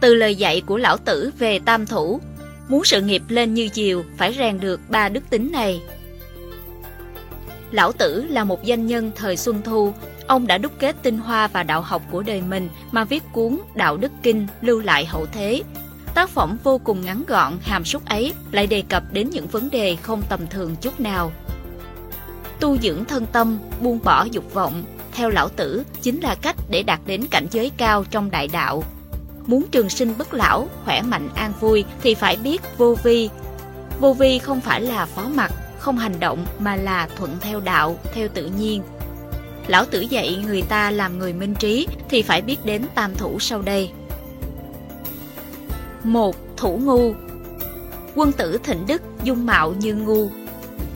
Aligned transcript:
Từ 0.00 0.14
lời 0.14 0.36
dạy 0.36 0.62
của 0.66 0.76
lão 0.76 0.96
tử 0.96 1.30
về 1.38 1.58
tam 1.58 1.86
thủ, 1.86 2.20
muốn 2.68 2.84
sự 2.84 3.00
nghiệp 3.00 3.22
lên 3.28 3.54
như 3.54 3.68
diều 3.74 4.02
phải 4.16 4.34
rèn 4.38 4.60
được 4.60 4.80
ba 4.88 5.08
đức 5.08 5.30
tính 5.30 5.52
này. 5.52 5.80
Lão 7.70 7.92
Tử 7.92 8.24
là 8.28 8.44
một 8.44 8.64
danh 8.64 8.86
nhân 8.86 9.10
thời 9.16 9.36
Xuân 9.36 9.62
Thu. 9.64 9.92
Ông 10.26 10.46
đã 10.46 10.58
đúc 10.58 10.72
kết 10.78 10.96
tinh 11.02 11.18
hoa 11.18 11.46
và 11.46 11.62
đạo 11.62 11.80
học 11.82 12.02
của 12.10 12.22
đời 12.22 12.42
mình 12.48 12.68
mà 12.92 13.04
viết 13.04 13.22
cuốn 13.32 13.58
Đạo 13.74 13.96
Đức 13.96 14.12
Kinh 14.22 14.46
lưu 14.60 14.80
lại 14.80 15.04
hậu 15.04 15.26
thế. 15.26 15.62
Tác 16.14 16.30
phẩm 16.30 16.56
vô 16.64 16.78
cùng 16.78 17.00
ngắn 17.04 17.24
gọn, 17.28 17.52
hàm 17.62 17.84
súc 17.84 18.04
ấy 18.04 18.32
lại 18.52 18.66
đề 18.66 18.82
cập 18.88 19.02
đến 19.12 19.30
những 19.30 19.46
vấn 19.46 19.70
đề 19.70 19.96
không 19.96 20.22
tầm 20.28 20.40
thường 20.46 20.76
chút 20.80 21.00
nào. 21.00 21.32
Tu 22.60 22.78
dưỡng 22.78 23.04
thân 23.04 23.26
tâm, 23.32 23.58
buông 23.80 23.98
bỏ 24.04 24.24
dục 24.24 24.54
vọng, 24.54 24.84
theo 25.12 25.30
lão 25.30 25.48
tử 25.48 25.84
chính 26.02 26.20
là 26.20 26.34
cách 26.34 26.56
để 26.70 26.82
đạt 26.82 27.00
đến 27.06 27.26
cảnh 27.30 27.46
giới 27.50 27.70
cao 27.76 28.04
trong 28.10 28.30
đại 28.30 28.48
đạo. 28.48 28.84
Muốn 29.50 29.66
trường 29.70 29.88
sinh 29.88 30.14
bất 30.18 30.34
lão, 30.34 30.68
khỏe 30.84 31.02
mạnh 31.02 31.28
an 31.34 31.52
vui 31.60 31.84
thì 32.02 32.14
phải 32.14 32.36
biết 32.36 32.62
vô 32.78 32.96
vi. 33.02 33.28
Vô 34.00 34.12
vi 34.12 34.38
không 34.38 34.60
phải 34.60 34.80
là 34.80 35.06
phó 35.06 35.28
mặc 35.34 35.52
không 35.78 35.98
hành 35.98 36.20
động 36.20 36.46
mà 36.58 36.76
là 36.76 37.08
thuận 37.16 37.36
theo 37.40 37.60
đạo, 37.60 37.98
theo 38.14 38.28
tự 38.34 38.50
nhiên. 38.58 38.82
Lão 39.66 39.84
tử 39.84 40.00
dạy 40.00 40.44
người 40.46 40.62
ta 40.62 40.90
làm 40.90 41.18
người 41.18 41.32
minh 41.32 41.54
trí 41.54 41.86
thì 42.08 42.22
phải 42.22 42.42
biết 42.42 42.56
đến 42.64 42.84
tam 42.94 43.14
thủ 43.14 43.38
sau 43.38 43.62
đây. 43.62 43.90
một 46.04 46.36
Thủ 46.56 46.80
ngu 46.82 47.12
Quân 48.14 48.32
tử 48.32 48.58
thịnh 48.64 48.86
đức, 48.86 49.02
dung 49.24 49.46
mạo 49.46 49.72
như 49.72 49.94
ngu. 49.94 50.28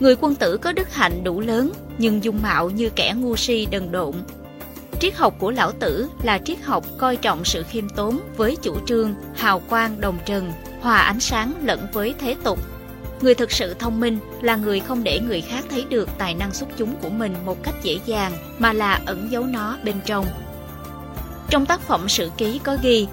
Người 0.00 0.16
quân 0.20 0.34
tử 0.34 0.56
có 0.56 0.72
đức 0.72 0.94
hạnh 0.94 1.24
đủ 1.24 1.40
lớn, 1.40 1.72
nhưng 1.98 2.24
dung 2.24 2.42
mạo 2.42 2.70
như 2.70 2.90
kẻ 2.90 3.14
ngu 3.16 3.36
si 3.36 3.66
đần 3.70 3.92
độn. 3.92 4.14
Triết 5.04 5.16
học 5.16 5.34
của 5.38 5.50
lão 5.50 5.72
tử 5.72 6.08
là 6.22 6.38
triết 6.44 6.62
học 6.62 6.84
coi 6.98 7.16
trọng 7.16 7.44
sự 7.44 7.62
khiêm 7.62 7.88
tốn 7.88 8.20
với 8.36 8.56
chủ 8.62 8.76
trương, 8.86 9.14
hào 9.34 9.60
quang 9.60 10.00
đồng 10.00 10.18
trần, 10.24 10.52
hòa 10.80 10.98
ánh 10.98 11.20
sáng 11.20 11.54
lẫn 11.62 11.86
với 11.92 12.14
thế 12.18 12.36
tục, 12.44 12.58
Người 13.20 13.34
thực 13.34 13.52
sự 13.52 13.74
thông 13.74 14.00
minh 14.00 14.18
là 14.42 14.56
người 14.56 14.80
không 14.80 15.04
để 15.04 15.20
người 15.20 15.40
khác 15.40 15.64
thấy 15.70 15.84
được 15.90 16.08
tài 16.18 16.34
năng 16.34 16.54
xuất 16.54 16.68
chúng 16.76 16.96
của 17.02 17.08
mình 17.08 17.34
một 17.44 17.62
cách 17.62 17.74
dễ 17.82 17.98
dàng 18.06 18.32
mà 18.58 18.72
là 18.72 19.00
ẩn 19.06 19.28
giấu 19.30 19.44
nó 19.44 19.78
bên 19.84 19.94
trong. 20.06 20.26
Trong 21.50 21.66
tác 21.66 21.80
phẩm 21.80 22.08
Sử 22.08 22.30
Ký 22.36 22.60
có 22.64 22.76
ghi, 22.82 23.06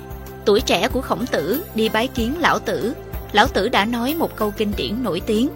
tuổi 0.46 0.62
trẻ 0.62 0.88
của 0.88 1.02
khổng 1.02 1.26
tử 1.26 1.64
đi 1.76 1.90
bái 1.90 2.08
kiến 2.08 2.36
lão 2.40 2.60
tử. 2.60 2.94
Lão 3.32 3.48
tử 3.48 3.70
đã 3.70 3.86
nói 3.86 4.16
một 4.16 4.36
câu 4.36 4.52
kinh 4.58 4.72
điển 4.78 5.04
nổi 5.04 5.22
tiếng. 5.26 5.50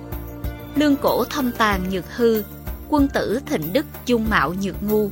Lương 0.75 0.95
cổ 0.95 1.23
thâm 1.23 1.51
tàn 1.51 1.89
nhược 1.91 2.15
hư, 2.15 2.43
quân 2.89 3.07
tử 3.07 3.39
thịnh 3.45 3.73
đức 3.73 3.85
dung 4.05 4.29
mạo 4.29 4.53
nhược 4.61 4.83
ngu. 4.83 5.09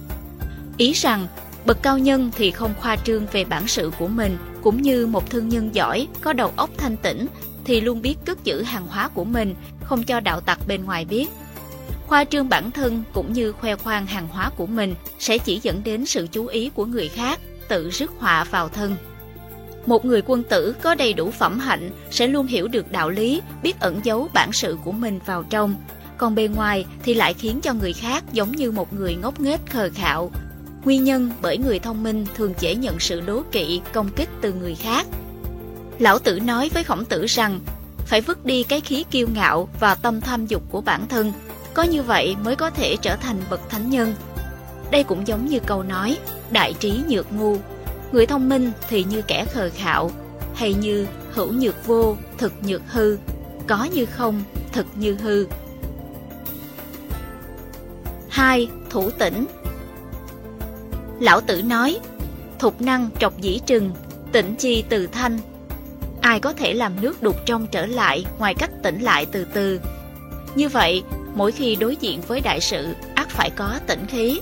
Ý 0.78 0.94
rằng, 0.94 1.28
bậc 1.66 1.84
cao 1.84 1.98
nhân 1.98 2.32
thì 2.36 2.52
không 2.52 2.74
khoa 2.80 2.96
trương 2.96 3.26
về 3.32 3.46
bản 3.46 3.68
sự 3.68 3.92
của 4.00 4.08
mình, 4.08 4.38
cũng 4.62 4.82
như 4.82 5.08
một 5.08 5.30
thương 5.30 5.50
nhân 5.50 5.76
giỏi, 5.76 6.08
có 6.22 6.34
đầu 6.34 6.52
óc 6.56 6.70
thanh 6.78 6.98
tĩnh 6.98 7.28
thì 7.66 7.82
luôn 7.82 8.02
biết 8.02 8.16
cất 8.26 8.44
giữ 8.44 8.62
hàng 8.62 8.88
hóa 8.88 9.08
của 9.08 9.24
mình, 9.24 9.56
không 9.84 10.04
cho 10.04 10.20
đạo 10.20 10.42
tặc 10.42 10.60
bên 10.68 10.86
ngoài 10.86 11.06
biết. 11.06 11.28
Khoa 12.08 12.24
trương 12.24 12.50
bản 12.50 12.72
thân 12.72 13.04
cũng 13.14 13.34
như 13.34 13.52
khoe 13.52 13.76
khoang 13.76 14.06
hàng 14.06 14.28
hóa 14.28 14.50
của 14.58 14.66
mình 14.66 14.96
sẽ 15.20 15.38
chỉ 15.38 15.60
dẫn 15.64 15.82
đến 15.84 16.06
sự 16.06 16.28
chú 16.32 16.46
ý 16.46 16.70
của 16.70 16.86
người 16.86 17.10
khác, 17.10 17.40
tự 17.68 17.90
rước 17.90 18.12
họa 18.20 18.44
vào 18.44 18.70
thân. 18.70 18.96
Một 19.86 20.06
người 20.06 20.22
quân 20.26 20.44
tử 20.44 20.76
có 20.82 20.96
đầy 20.96 21.14
đủ 21.14 21.32
phẩm 21.32 21.60
hạnh 21.60 21.90
sẽ 22.12 22.28
luôn 22.28 22.48
hiểu 22.48 22.68
được 22.68 22.92
đạo 22.92 23.10
lý, 23.10 23.42
biết 23.64 23.80
ẩn 23.80 24.00
giấu 24.04 24.30
bản 24.34 24.54
sự 24.54 24.78
của 24.84 24.92
mình 24.92 25.20
vào 25.26 25.44
trong. 25.44 25.76
Còn 26.18 26.36
bề 26.36 26.48
ngoài 26.48 26.86
thì 27.04 27.14
lại 27.14 27.34
khiến 27.34 27.62
cho 27.62 27.74
người 27.74 27.94
khác 27.94 28.24
giống 28.34 28.52
như 28.52 28.72
một 28.72 28.94
người 28.94 29.16
ngốc 29.16 29.40
nghếch 29.40 29.70
khờ 29.70 29.90
khạo. 29.96 30.32
Nguyên 30.86 31.04
nhân 31.04 31.32
bởi 31.42 31.58
người 31.58 31.80
thông 31.80 32.04
minh 32.04 32.26
thường 32.36 32.54
dễ 32.60 32.76
nhận 32.76 33.00
sự 33.00 33.22
đố 33.22 33.44
kỵ, 33.52 33.82
công 33.94 34.10
kích 34.16 34.30
từ 34.42 34.54
người 34.54 34.76
khác, 34.76 35.08
Lão 36.00 36.20
tử 36.20 36.40
nói 36.40 36.70
với 36.74 36.84
khổng 36.84 37.06
tử 37.06 37.26
rằng 37.26 37.60
phải 38.06 38.22
vứt 38.22 38.46
đi 38.46 38.64
cái 38.64 38.82
khí 38.82 39.06
kiêu 39.12 39.28
ngạo 39.34 39.70
và 39.80 39.96
tâm 39.96 40.22
tham 40.22 40.46
dục 40.46 40.64
của 40.70 40.82
bản 40.82 41.08
thân, 41.08 41.34
có 41.74 41.84
như 41.84 42.04
vậy 42.04 42.36
mới 42.44 42.56
có 42.56 42.70
thể 42.70 42.96
trở 43.02 43.16
thành 43.16 43.38
bậc 43.50 43.70
thánh 43.70 43.90
nhân. 43.90 44.14
Đây 44.92 45.04
cũng 45.04 45.28
giống 45.28 45.48
như 45.48 45.60
câu 45.60 45.84
nói, 45.84 46.18
đại 46.52 46.74
trí 46.80 47.00
nhược 47.08 47.34
ngu, 47.34 47.58
người 48.12 48.26
thông 48.26 48.50
minh 48.50 48.72
thì 48.90 49.04
như 49.04 49.22
kẻ 49.22 49.46
khờ 49.54 49.70
khạo, 49.76 50.12
hay 50.56 50.74
như 50.74 51.08
hữu 51.32 51.54
nhược 51.54 51.86
vô, 51.88 52.18
thực 52.38 52.54
nhược 52.64 52.82
hư, 52.88 53.18
có 53.68 53.84
như 53.84 54.06
không, 54.06 54.44
thực 54.72 54.86
như 54.96 55.16
hư. 55.16 55.46
2. 58.30 58.68
Thủ 58.90 59.10
tỉnh 59.10 59.46
Lão 61.20 61.42
tử 61.42 61.62
nói, 61.62 62.00
thục 62.60 62.82
năng 62.82 63.10
trọc 63.20 63.42
dĩ 63.42 63.60
trừng, 63.66 63.92
tỉnh 64.32 64.56
chi 64.56 64.84
từ 64.90 65.08
thanh, 65.08 65.40
ai 66.22 66.40
có 66.40 66.54
thể 66.54 66.74
làm 66.74 67.02
nước 67.02 67.24
đục 67.24 67.36
trong 67.46 67.68
trở 67.68 67.86
lại 67.86 68.26
ngoài 68.40 68.54
cách 68.54 68.72
tỉnh 68.84 69.02
lại 69.02 69.26
từ 69.26 69.46
từ. 69.54 69.80
Như 70.56 70.70
vậy, 70.70 71.04
mỗi 71.36 71.52
khi 71.52 71.76
đối 71.76 71.96
diện 71.96 72.22
với 72.22 72.42
đại 72.42 72.62
sự, 72.62 72.94
ắt 73.16 73.30
phải 73.30 73.50
có 73.50 73.80
tỉnh 73.88 74.06
khí. 74.06 74.40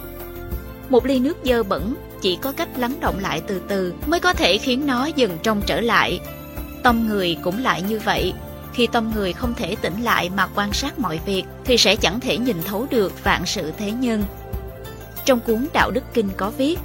Một 0.90 1.06
ly 1.06 1.20
nước 1.20 1.38
dơ 1.44 1.64
bẩn 1.64 1.96
chỉ 2.22 2.38
có 2.42 2.52
cách 2.52 2.70
lắng 2.78 2.96
động 3.00 3.20
lại 3.20 3.42
từ 3.48 3.62
từ 3.68 3.94
mới 4.06 4.20
có 4.20 4.34
thể 4.34 4.58
khiến 4.58 4.88
nó 4.88 5.06
dừng 5.06 5.38
trong 5.44 5.62
trở 5.66 5.82
lại. 5.82 6.20
Tâm 6.84 7.08
người 7.08 7.38
cũng 7.44 7.64
lại 7.64 7.82
như 7.82 8.00
vậy. 8.00 8.34
Khi 8.74 8.88
tâm 8.88 9.12
người 9.16 9.34
không 9.34 9.54
thể 9.54 9.76
tỉnh 9.82 10.02
lại 10.02 10.30
mà 10.30 10.48
quan 10.56 10.74
sát 10.74 11.00
mọi 11.00 11.20
việc 11.26 11.44
thì 11.66 11.78
sẽ 11.78 11.96
chẳng 11.96 12.20
thể 12.20 12.38
nhìn 12.38 12.58
thấu 12.66 12.88
được 12.90 13.24
vạn 13.24 13.46
sự 13.46 13.72
thế 13.78 13.92
nhân. 13.92 14.24
Trong 15.26 15.40
cuốn 15.40 15.68
Đạo 15.74 15.92
Đức 15.92 16.04
Kinh 16.14 16.30
có 16.38 16.50
viết 16.50 16.80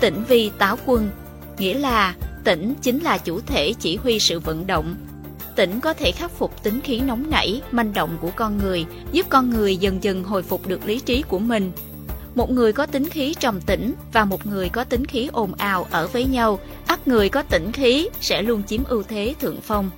Tỉnh 0.00 0.24
vi 0.28 0.50
táo 0.58 0.76
quân, 0.86 1.10
nghĩa 1.58 1.74
là 1.74 2.14
Tỉnh 2.44 2.74
chính 2.82 2.98
là 2.98 3.18
chủ 3.18 3.40
thể 3.40 3.72
chỉ 3.80 3.96
huy 3.96 4.18
sự 4.18 4.40
vận 4.40 4.66
động. 4.66 4.94
Tỉnh 5.56 5.80
có 5.80 5.92
thể 5.92 6.12
khắc 6.12 6.30
phục 6.30 6.62
tính 6.62 6.80
khí 6.80 7.00
nóng 7.00 7.30
nảy, 7.30 7.62
manh 7.70 7.92
động 7.92 8.18
của 8.20 8.30
con 8.36 8.58
người, 8.58 8.86
giúp 9.12 9.26
con 9.28 9.50
người 9.50 9.76
dần 9.76 10.04
dần 10.04 10.24
hồi 10.24 10.42
phục 10.42 10.66
được 10.66 10.86
lý 10.86 11.00
trí 11.00 11.22
của 11.22 11.38
mình. 11.38 11.72
Một 12.34 12.50
người 12.50 12.72
có 12.72 12.86
tính 12.86 13.08
khí 13.08 13.34
trầm 13.40 13.60
tĩnh 13.60 13.94
và 14.12 14.24
một 14.24 14.46
người 14.46 14.68
có 14.68 14.84
tính 14.84 15.04
khí 15.04 15.28
ồn 15.32 15.54
ào 15.54 15.86
ở 15.90 16.06
với 16.06 16.24
nhau, 16.24 16.58
ắt 16.86 17.08
người 17.08 17.28
có 17.28 17.42
tĩnh 17.42 17.72
khí 17.72 18.08
sẽ 18.20 18.42
luôn 18.42 18.62
chiếm 18.62 18.84
ưu 18.84 19.02
thế 19.02 19.34
thượng 19.40 19.60
phong. 19.60 19.90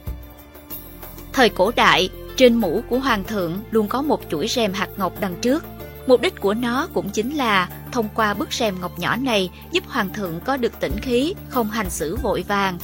Thời 1.32 1.48
cổ 1.48 1.72
đại, 1.76 2.08
trên 2.36 2.54
mũ 2.54 2.82
của 2.88 2.98
hoàng 2.98 3.24
thượng 3.24 3.60
luôn 3.70 3.88
có 3.88 4.02
một 4.02 4.20
chuỗi 4.30 4.48
rèm 4.48 4.72
hạt 4.72 4.88
ngọc 4.96 5.12
đằng 5.20 5.34
trước, 5.40 5.64
Mục 6.06 6.20
đích 6.20 6.40
của 6.40 6.54
nó 6.54 6.88
cũng 6.94 7.10
chính 7.10 7.34
là 7.34 7.68
thông 7.92 8.08
qua 8.14 8.34
bức 8.34 8.52
rèm 8.52 8.80
ngọc 8.80 8.98
nhỏ 8.98 9.16
này 9.16 9.50
giúp 9.72 9.84
hoàng 9.88 10.12
thượng 10.12 10.40
có 10.40 10.56
được 10.56 10.80
tĩnh 10.80 10.96
khí, 11.02 11.34
không 11.48 11.70
hành 11.70 11.90
xử 11.90 12.16
vội 12.16 12.44
vàng. 12.48 12.78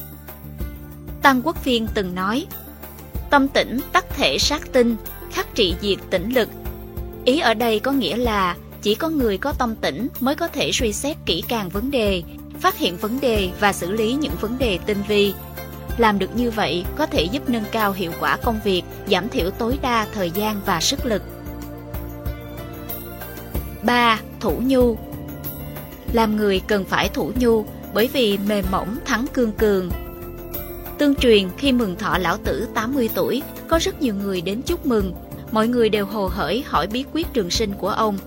Tăng 1.22 1.42
Quốc 1.42 1.56
Phiên 1.62 1.86
từng 1.94 2.14
nói, 2.14 2.46
tâm 3.30 3.48
tĩnh 3.48 3.80
tắc 3.92 4.04
thể 4.16 4.38
sát 4.38 4.72
tinh, 4.72 4.96
khắc 5.32 5.54
trị 5.54 5.74
diệt 5.80 5.98
tĩnh 6.10 6.34
lực. 6.34 6.48
Ý 7.24 7.40
ở 7.40 7.54
đây 7.54 7.80
có 7.80 7.92
nghĩa 7.92 8.16
là 8.16 8.56
chỉ 8.82 8.94
có 8.94 9.08
người 9.08 9.38
có 9.38 9.52
tâm 9.52 9.74
tĩnh 9.76 10.08
mới 10.20 10.34
có 10.34 10.48
thể 10.48 10.70
suy 10.72 10.92
xét 10.92 11.16
kỹ 11.26 11.42
càng 11.48 11.68
vấn 11.68 11.90
đề, 11.90 12.22
phát 12.60 12.78
hiện 12.78 12.96
vấn 12.96 13.20
đề 13.20 13.50
và 13.60 13.72
xử 13.72 13.92
lý 13.92 14.12
những 14.12 14.32
vấn 14.40 14.58
đề 14.58 14.78
tinh 14.86 15.02
vi. 15.08 15.34
Làm 15.98 16.18
được 16.18 16.36
như 16.36 16.50
vậy 16.50 16.84
có 16.96 17.06
thể 17.06 17.22
giúp 17.22 17.48
nâng 17.48 17.64
cao 17.72 17.92
hiệu 17.92 18.12
quả 18.20 18.36
công 18.36 18.60
việc, 18.64 18.82
giảm 19.10 19.28
thiểu 19.28 19.50
tối 19.50 19.78
đa 19.82 20.06
thời 20.14 20.30
gian 20.30 20.60
và 20.66 20.80
sức 20.80 21.06
lực. 21.06 21.22
3. 23.82 24.20
Thủ 24.40 24.62
nhu 24.66 24.96
Làm 26.12 26.36
người 26.36 26.60
cần 26.66 26.84
phải 26.84 27.08
thủ 27.08 27.32
nhu 27.40 27.64
bởi 27.94 28.08
vì 28.12 28.38
mềm 28.38 28.64
mỏng 28.70 28.98
thắng 29.04 29.26
cương 29.34 29.52
cường. 29.52 29.90
Tương 30.98 31.14
truyền 31.14 31.48
khi 31.58 31.72
mừng 31.72 31.96
thọ 31.96 32.18
lão 32.18 32.36
tử 32.36 32.68
80 32.74 33.08
tuổi, 33.14 33.42
có 33.68 33.78
rất 33.82 34.02
nhiều 34.02 34.14
người 34.14 34.40
đến 34.40 34.62
chúc 34.62 34.86
mừng. 34.86 35.12
Mọi 35.52 35.68
người 35.68 35.88
đều 35.88 36.06
hồ 36.06 36.26
hởi 36.26 36.64
hỏi 36.66 36.86
bí 36.86 37.04
quyết 37.12 37.26
trường 37.32 37.50
sinh 37.50 37.72
của 37.72 37.88
ông. 37.88 38.18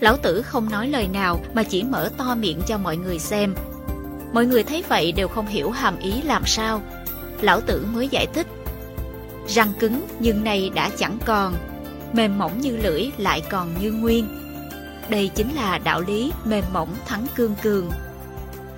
Lão 0.00 0.16
tử 0.16 0.42
không 0.42 0.70
nói 0.70 0.88
lời 0.88 1.08
nào 1.08 1.40
mà 1.54 1.62
chỉ 1.62 1.82
mở 1.82 2.10
to 2.18 2.34
miệng 2.34 2.60
cho 2.66 2.78
mọi 2.78 2.96
người 2.96 3.18
xem. 3.18 3.54
Mọi 4.32 4.46
người 4.46 4.62
thấy 4.62 4.84
vậy 4.88 5.12
đều 5.12 5.28
không 5.28 5.46
hiểu 5.46 5.70
hàm 5.70 5.98
ý 5.98 6.22
làm 6.22 6.42
sao. 6.46 6.82
Lão 7.40 7.60
tử 7.60 7.86
mới 7.94 8.08
giải 8.08 8.26
thích. 8.34 8.46
Răng 9.48 9.72
cứng 9.78 10.06
nhưng 10.18 10.44
nay 10.44 10.70
đã 10.74 10.90
chẳng 10.98 11.18
còn, 11.26 11.54
mềm 12.12 12.38
mỏng 12.38 12.60
như 12.60 12.76
lưỡi 12.76 13.10
lại 13.18 13.42
còn 13.50 13.68
như 13.80 13.92
nguyên 13.92 14.41
đây 15.12 15.30
chính 15.34 15.54
là 15.54 15.78
đạo 15.78 16.00
lý 16.00 16.32
mềm 16.44 16.64
mỏng 16.72 16.88
thắng 17.06 17.26
cương 17.36 17.54
cường. 17.62 17.90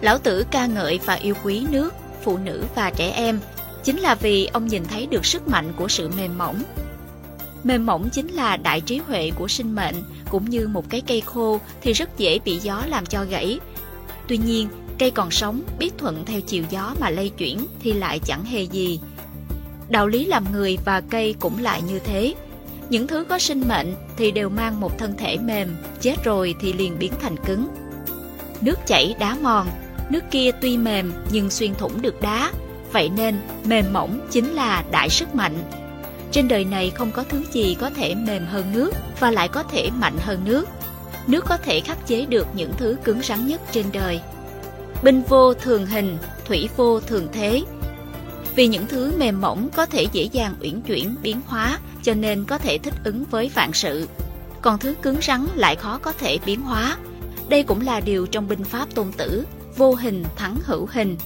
Lão 0.01 0.19
tử 0.19 0.45
ca 0.51 0.67
ngợi 0.67 1.01
và 1.05 1.15
yêu 1.15 1.35
quý 1.45 1.67
nước, 1.71 1.95
phụ 2.23 2.39
nữ 2.39 2.65
và 2.75 2.91
trẻ 2.91 3.11
em, 3.11 3.41
chính 3.85 3.99
là 3.99 4.15
vì 4.15 4.47
ông 4.47 4.67
nhìn 4.67 4.85
thấy 4.85 5.07
được 5.07 5.27
sức 5.27 5.49
mạnh 5.49 5.73
của 5.77 5.89
sự 5.89 6.11
mềm 6.17 6.39
mỏng. 6.39 6.63
Mềm 7.65 7.87
mỏng 7.87 8.09
chính 8.13 8.29
là 8.29 8.57
đại 8.57 8.81
trí 8.81 8.99
huệ 8.99 9.31
của 9.31 9.49
sinh 9.49 9.75
mệnh, 9.75 9.95
cũng 10.31 10.51
như 10.51 10.69
một 10.69 10.91
cái 10.91 11.01
cây 11.07 11.21
khô 11.21 11.61
thì 11.83 11.93
rất 11.93 12.19
dễ 12.19 12.39
bị 12.39 12.59
gió 12.59 12.83
làm 12.87 13.07
cho 13.07 13.25
gãy. 13.25 13.61
Tuy 14.29 14.39
nhiên, 14.39 14.69
cây 14.99 15.11
còn 15.11 15.31
sống, 15.31 15.63
biết 15.79 15.91
thuận 15.99 16.25
theo 16.25 16.41
chiều 16.41 16.65
gió 16.71 16.95
mà 17.01 17.11
lay 17.11 17.29
chuyển 17.29 17.67
thì 17.83 17.93
lại 17.93 18.19
chẳng 18.19 18.45
hề 18.45 18.63
gì. 18.63 19.01
Đạo 19.89 20.07
lý 20.07 20.27
làm 20.27 20.53
người 20.53 20.79
và 20.85 21.01
cây 21.01 21.35
cũng 21.41 21.63
lại 21.63 21.83
như 21.83 21.99
thế. 21.99 22.35
Những 22.91 23.07
thứ 23.07 23.25
có 23.25 23.39
sinh 23.39 23.69
mệnh 23.69 23.95
thì 24.17 24.31
đều 24.31 24.49
mang 24.49 24.81
một 24.81 24.99
thân 24.99 25.15
thể 25.19 25.37
mềm, 25.39 25.77
chết 26.01 26.25
rồi 26.25 26.55
thì 26.61 26.73
liền 26.73 26.99
biến 26.99 27.13
thành 27.21 27.37
cứng. 27.37 27.69
Nước 28.61 28.79
chảy 28.87 29.15
đá 29.19 29.37
mòn, 29.43 29.67
nước 30.11 30.25
kia 30.31 30.51
tuy 30.61 30.79
mềm 30.79 31.13
nhưng 31.31 31.51
xuyên 31.51 31.75
thủng 31.75 32.03
được 32.03 32.21
đá, 32.21 32.51
Vậy 32.95 33.11
nên, 33.17 33.37
mềm 33.65 33.93
mỏng 33.93 34.21
chính 34.31 34.53
là 34.53 34.85
đại 34.91 35.11
sức 35.11 35.35
mạnh. 35.35 35.55
Trên 36.33 36.49
đời 36.49 36.65
này 36.65 36.91
không 36.91 37.11
có 37.13 37.25
thứ 37.29 37.43
gì 37.53 37.77
có 37.81 37.91
thể 37.91 38.15
mềm 38.15 38.47
hơn 38.47 38.73
nước 38.73 38.91
và 39.21 39.31
lại 39.31 39.49
có 39.49 39.63
thể 39.63 39.91
mạnh 39.91 40.17
hơn 40.19 40.41
nước. 40.45 40.69
Nước 41.27 41.45
có 41.49 41.57
thể 41.57 41.81
khắc 41.81 42.07
chế 42.07 42.27
được 42.27 42.47
những 42.55 42.73
thứ 42.77 42.97
cứng 43.05 43.23
rắn 43.23 43.47
nhất 43.47 43.61
trên 43.73 43.87
đời. 43.93 44.21
Binh 45.03 45.23
vô 45.29 45.55
thường 45.55 45.87
hình, 45.87 46.19
thủy 46.45 46.69
vô 46.77 47.01
thường 47.01 47.29
thế. 47.33 47.63
Vì 48.57 48.67
những 48.67 48.87
thứ 48.87 49.13
mềm 49.19 49.41
mỏng 49.41 49.69
có 49.77 49.87
thể 49.87 50.07
dễ 50.13 50.29
dàng 50.33 50.55
uyển 50.61 50.81
chuyển, 50.81 51.15
biến 51.23 51.41
hóa, 51.47 51.79
cho 52.03 52.15
nên 52.15 52.45
có 52.45 52.59
thể 52.59 52.79
thích 52.79 52.95
ứng 53.05 53.25
với 53.31 53.51
vạn 53.55 53.73
sự. 53.73 54.09
Còn 54.63 54.79
thứ 54.79 54.95
cứng 55.03 55.17
rắn 55.23 55.47
lại 55.55 55.77
khó 55.77 55.99
có 55.99 56.13
thể 56.13 56.39
biến 56.47 56.61
hóa. 56.61 56.97
Đây 57.49 57.63
cũng 57.63 57.81
là 57.81 58.01
điều 58.01 58.27
trong 58.27 58.49
binh 58.49 58.65
pháp 58.65 58.95
tôn 58.95 59.13
tử, 59.13 59.45
vô 59.77 59.95
hình 59.95 60.25
thắng 60.37 60.57
hữu 60.65 60.89
hình. 60.93 61.17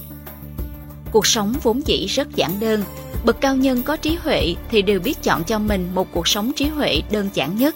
Cuộc 1.11 1.27
sống 1.27 1.53
vốn 1.63 1.87
dĩ 1.87 2.05
rất 2.05 2.35
giản 2.35 2.59
đơn, 2.59 2.83
bậc 3.25 3.41
cao 3.41 3.55
nhân 3.55 3.83
có 3.83 3.95
trí 3.97 4.15
huệ 4.15 4.55
thì 4.71 4.81
đều 4.81 4.99
biết 4.99 5.23
chọn 5.23 5.43
cho 5.43 5.59
mình 5.59 5.87
một 5.95 6.07
cuộc 6.11 6.27
sống 6.27 6.51
trí 6.55 6.67
huệ 6.67 7.01
đơn 7.11 7.29
giản 7.33 7.57
nhất 7.57 7.75